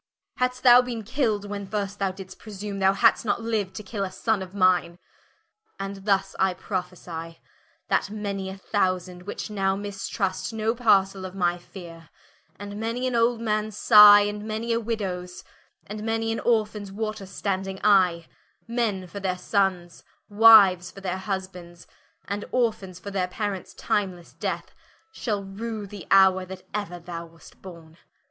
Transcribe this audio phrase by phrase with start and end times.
[0.37, 4.03] Hadst thou bin kill'd, when first y didst presume, Thou had'st not liu'd to kill
[4.03, 4.97] a Sonne of mine:
[5.79, 7.37] And thus I prophesie,
[7.87, 12.09] that many a thousand, Which now mistrust no parcell of my feare,
[12.55, 15.43] And many an old mans sighe, and many a Widdowes,
[15.85, 18.25] And many an Orphans water standing eye,
[18.67, 21.85] Men for their Sonnes, Wiues for their Husbands,
[22.51, 24.73] Orphans, for their Parents timeles death,
[25.11, 27.97] Shall rue the houre that euer thou was't borne.